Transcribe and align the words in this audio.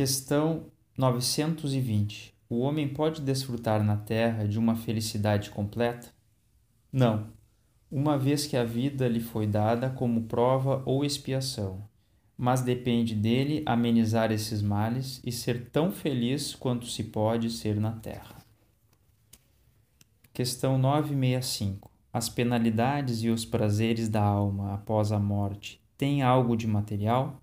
Questão 0.00 0.62
920. 0.96 2.32
O 2.48 2.60
homem 2.60 2.88
pode 2.88 3.20
desfrutar 3.20 3.84
na 3.84 3.98
terra 3.98 4.48
de 4.48 4.58
uma 4.58 4.74
felicidade 4.74 5.50
completa? 5.50 6.08
Não, 6.90 7.26
uma 7.92 8.16
vez 8.16 8.46
que 8.46 8.56
a 8.56 8.64
vida 8.64 9.06
lhe 9.06 9.20
foi 9.20 9.46
dada 9.46 9.90
como 9.90 10.22
prova 10.22 10.82
ou 10.86 11.04
expiação, 11.04 11.86
mas 12.34 12.62
depende 12.62 13.14
dele 13.14 13.62
amenizar 13.66 14.32
esses 14.32 14.62
males 14.62 15.20
e 15.22 15.30
ser 15.30 15.68
tão 15.68 15.92
feliz 15.92 16.54
quanto 16.54 16.86
se 16.86 17.04
pode 17.04 17.50
ser 17.50 17.78
na 17.78 17.92
terra. 17.92 18.36
Questão 20.32 20.78
965. 20.78 21.90
As 22.10 22.26
penalidades 22.26 23.22
e 23.22 23.28
os 23.28 23.44
prazeres 23.44 24.08
da 24.08 24.22
alma 24.22 24.72
após 24.72 25.12
a 25.12 25.18
morte 25.18 25.78
têm 25.98 26.22
algo 26.22 26.56
de 26.56 26.66
material? 26.66 27.42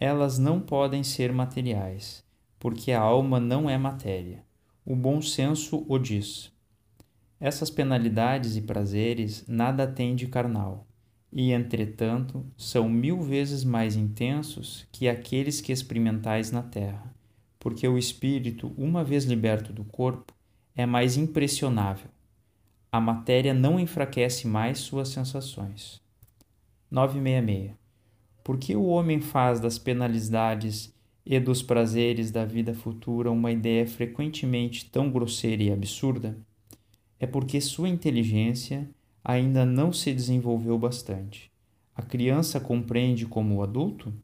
Elas 0.00 0.38
não 0.38 0.60
podem 0.60 1.02
ser 1.02 1.32
materiais, 1.32 2.24
porque 2.56 2.92
a 2.92 3.00
alma 3.00 3.40
não 3.40 3.68
é 3.68 3.76
matéria. 3.76 4.44
O 4.86 4.94
bom 4.94 5.20
senso 5.20 5.84
o 5.88 5.98
diz. 5.98 6.52
Essas 7.40 7.68
penalidades 7.68 8.56
e 8.56 8.62
prazeres 8.62 9.44
nada 9.48 9.88
têm 9.88 10.14
de 10.14 10.28
carnal, 10.28 10.86
e, 11.32 11.50
entretanto, 11.50 12.46
são 12.56 12.88
mil 12.88 13.20
vezes 13.20 13.64
mais 13.64 13.96
intensos 13.96 14.86
que 14.92 15.08
aqueles 15.08 15.60
que 15.60 15.72
experimentais 15.72 16.52
na 16.52 16.62
terra, 16.62 17.12
porque 17.58 17.86
o 17.88 17.98
espírito, 17.98 18.72
uma 18.78 19.02
vez 19.02 19.24
liberto 19.24 19.72
do 19.72 19.82
corpo, 19.82 20.32
é 20.76 20.86
mais 20.86 21.16
impressionável. 21.16 22.08
A 22.92 23.00
matéria 23.00 23.52
não 23.52 23.80
enfraquece 23.80 24.46
mais 24.46 24.78
suas 24.78 25.08
sensações. 25.08 26.00
966 26.88 27.87
porque 28.48 28.74
o 28.74 28.86
homem 28.86 29.20
faz 29.20 29.60
das 29.60 29.78
penalidades 29.78 30.90
e 31.26 31.38
dos 31.38 31.60
prazeres 31.60 32.30
da 32.30 32.46
vida 32.46 32.72
futura 32.72 33.30
uma 33.30 33.52
ideia 33.52 33.86
frequentemente 33.86 34.86
tão 34.86 35.10
grosseira 35.10 35.64
e 35.64 35.70
absurda? 35.70 36.34
É 37.20 37.26
porque 37.26 37.60
sua 37.60 37.90
inteligência 37.90 38.88
ainda 39.22 39.66
não 39.66 39.92
se 39.92 40.14
desenvolveu 40.14 40.78
bastante. 40.78 41.52
A 41.94 42.00
criança 42.00 42.58
compreende 42.58 43.26
como 43.26 43.56
o 43.56 43.62
adulto? 43.62 44.14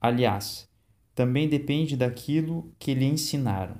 Aliás, 0.00 0.70
também 1.12 1.48
depende 1.48 1.96
daquilo 1.96 2.72
que 2.78 2.94
lhe 2.94 3.06
ensinaram. 3.06 3.78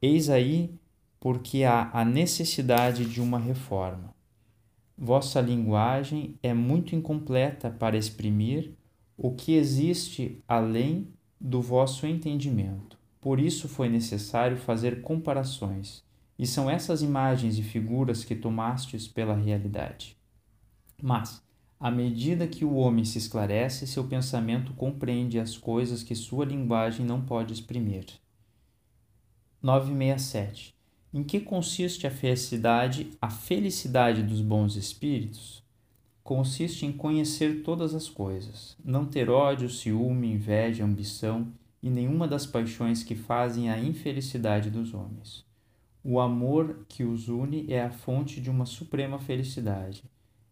Eis 0.00 0.30
aí 0.30 0.74
porque 1.20 1.64
há 1.64 1.90
a 1.92 2.02
necessidade 2.02 3.04
de 3.04 3.20
uma 3.20 3.38
reforma. 3.38 4.17
Vossa 5.00 5.40
linguagem 5.40 6.34
é 6.42 6.52
muito 6.52 6.96
incompleta 6.96 7.70
para 7.70 7.96
exprimir 7.96 8.72
o 9.16 9.30
que 9.30 9.52
existe 9.52 10.42
além 10.48 11.06
do 11.40 11.62
vosso 11.62 12.04
entendimento. 12.04 12.98
Por 13.20 13.38
isso 13.38 13.68
foi 13.68 13.88
necessário 13.88 14.56
fazer 14.56 15.00
comparações, 15.00 16.02
e 16.36 16.44
são 16.44 16.68
essas 16.68 17.00
imagens 17.00 17.58
e 17.58 17.62
figuras 17.62 18.24
que 18.24 18.34
tomastes 18.34 19.06
pela 19.06 19.36
realidade. 19.36 20.16
Mas, 21.00 21.40
à 21.78 21.92
medida 21.92 22.48
que 22.48 22.64
o 22.64 22.74
homem 22.74 23.04
se 23.04 23.18
esclarece, 23.18 23.86
seu 23.86 24.02
pensamento 24.02 24.72
compreende 24.72 25.38
as 25.38 25.56
coisas 25.56 26.02
que 26.02 26.16
sua 26.16 26.44
linguagem 26.44 27.06
não 27.06 27.22
pode 27.22 27.52
exprimir. 27.52 28.06
967 29.62 30.77
em 31.12 31.22
que 31.22 31.40
consiste 31.40 32.06
a 32.06 32.10
felicidade? 32.10 33.12
A 33.20 33.30
felicidade 33.30 34.22
dos 34.22 34.40
bons 34.40 34.76
espíritos 34.76 35.62
consiste 36.22 36.84
em 36.84 36.92
conhecer 36.92 37.62
todas 37.62 37.94
as 37.94 38.08
coisas, 38.08 38.76
não 38.84 39.06
ter 39.06 39.30
ódio, 39.30 39.70
ciúme, 39.70 40.30
inveja, 40.30 40.84
ambição 40.84 41.48
e 41.82 41.88
nenhuma 41.88 42.28
das 42.28 42.44
paixões 42.44 43.02
que 43.02 43.14
fazem 43.14 43.70
a 43.70 43.80
infelicidade 43.80 44.68
dos 44.68 44.92
homens. 44.92 45.46
O 46.04 46.20
amor 46.20 46.84
que 46.86 47.04
os 47.04 47.28
une 47.28 47.72
é 47.72 47.82
a 47.82 47.90
fonte 47.90 48.40
de 48.40 48.50
uma 48.50 48.66
suprema 48.66 49.18
felicidade. 49.18 50.04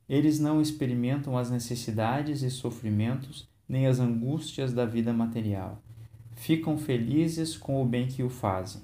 Eles 0.09 0.41
não 0.41 0.62
experimentam 0.62 1.37
as 1.37 1.50
necessidades 1.50 2.43
e 2.43 2.50
sofrimentos 2.50 3.47
nem 3.69 3.87
as 3.87 3.99
angústias 3.99 4.72
da 4.72 4.87
vida 4.87 5.12
material. 5.12 5.83
Ficam 6.34 6.78
felizes 6.78 7.56
com 7.56 7.83
o 7.83 7.87
bem 7.87 8.06
que 8.06 8.22
o 8.22 8.31
fazem 8.31 8.81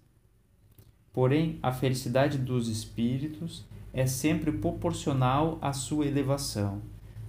Porém, 1.13 1.59
a 1.63 1.73
felicidade 1.73 2.39
dos 2.39 2.69
espíritos 2.69 3.65
é 3.93 4.07
sempre 4.07 4.51
proporcional 4.51 5.59
à 5.61 5.73
sua 5.73 6.07
elevação. 6.07 6.81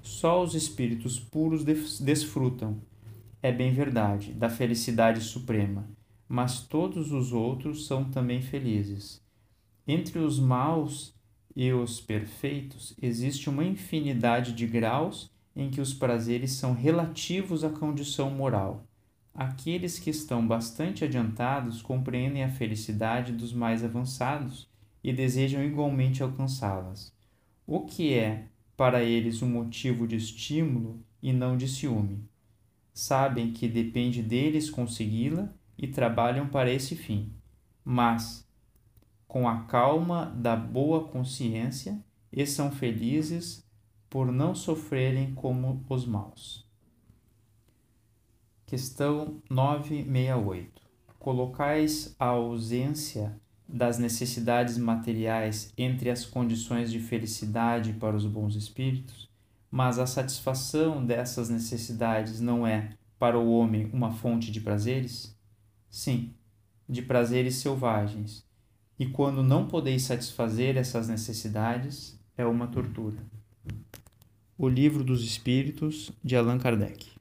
Só 0.02 0.42
os 0.42 0.56
espíritos 0.56 1.20
puros 1.20 1.64
desfrutam, 2.00 2.78
é 3.42 3.52
bem 3.52 3.74
verdade, 3.74 4.32
da 4.34 4.50
felicidade 4.50 5.20
suprema, 5.22 5.86
mas 6.28 6.62
todos 6.62 7.12
os 7.12 7.34
outros 7.34 7.86
são 7.86 8.06
também 8.06 8.42
felizes. 8.42 9.22
Entre 9.86 10.20
os 10.20 10.40
maus 10.40 11.14
e 11.54 11.72
os 11.74 12.00
perfeitos 12.00 12.96
existe 13.02 13.50
uma 13.50 13.66
infinidade 13.66 14.54
de 14.54 14.66
graus 14.66 15.30
em 15.56 15.70
que 15.70 15.82
os 15.82 15.94
prazeres 15.94 16.54
são 16.54 16.74
relativos 16.74 17.64
à 17.64 17.70
condição 17.70 18.30
moral. 18.30 18.86
Aqueles 19.34 19.98
que 19.98 20.12
estão 20.12 20.46
bastante 20.46 21.04
adiantados 21.04 21.82
compreendem 21.82 22.44
a 22.44 22.50
felicidade 22.50 23.34
dos 23.34 23.52
mais 23.52 23.84
avançados 23.84 24.70
e 25.04 25.12
desejam 25.12 25.64
igualmente 25.64 26.22
alcançá-las, 26.22 27.12
o 27.66 27.82
que 27.82 28.14
é 28.14 28.48
para 28.78 29.04
eles 29.04 29.42
um 29.42 29.50
motivo 29.50 30.08
de 30.08 30.16
estímulo 30.16 31.04
e 31.22 31.34
não 31.34 31.58
de 31.58 31.68
ciúme. 31.68 32.24
Sabem 32.94 33.52
que 33.52 33.68
depende 33.68 34.22
deles 34.22 34.70
consegui-la 34.70 35.52
e 35.76 35.88
trabalham 35.88 36.48
para 36.48 36.72
esse 36.72 36.96
fim, 36.96 37.34
mas 37.84 38.48
com 39.28 39.50
a 39.50 39.64
calma 39.64 40.26
da 40.26 40.56
boa 40.56 41.08
consciência 41.08 42.00
e 42.32 42.46
são 42.46 42.72
felizes 42.72 43.66
por 44.08 44.32
não 44.32 44.54
sofrerem 44.54 45.34
como 45.34 45.84
os 45.90 46.06
maus. 46.06 46.72
Questão 48.66 49.42
968. 49.50 50.82
Colocais 51.20 52.16
a 52.18 52.28
ausência 52.28 53.40
das 53.68 53.98
necessidades 54.00 54.78
materiais 54.78 55.72
entre 55.78 56.10
as 56.10 56.26
condições 56.26 56.92
de 56.92 57.00
felicidade 57.00 57.94
para 57.94 58.16
os 58.16 58.26
bons 58.26 58.56
espíritos, 58.56 59.30
mas 59.70 60.00
a 60.00 60.08
satisfação 60.08 61.06
dessas 61.06 61.50
necessidades 61.50 62.40
não 62.40 62.66
é, 62.66 62.92
para 63.20 63.38
o 63.38 63.52
homem, 63.52 63.90
uma 63.94 64.12
fonte 64.12 64.52
de 64.52 64.62
prazeres? 64.62 65.38
Sim, 65.90 66.34
de 66.88 67.02
prazeres 67.02 67.56
selvagens. 67.56 68.46
E 68.98 69.06
quando 69.06 69.44
não 69.44 69.68
podeis 69.68 70.04
satisfazer 70.04 70.78
essas 70.78 71.08
necessidades, 71.08 72.20
é 72.38 72.46
uma 72.46 72.68
tortura. 72.68 73.18
O 74.58 74.68
Livro 74.70 75.04
dos 75.04 75.24
Espíritos, 75.24 76.12
de 76.24 76.36
Allan 76.36 76.58
Kardec. 76.58 77.14